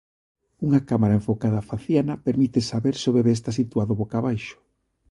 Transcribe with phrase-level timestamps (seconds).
[0.65, 4.57] Unha cámara enfocada á faciana permite saber se o bebé está situado boca abaixo.